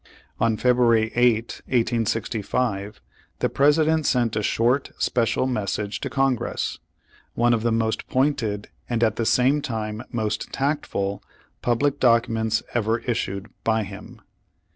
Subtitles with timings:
[0.39, 2.99] On February 8, 1865,
[3.37, 6.79] the President sent a short special message to Congress,
[7.35, 11.21] one of the most pointed and at the same time most tactful
[11.61, 14.19] public documents ever issued by him.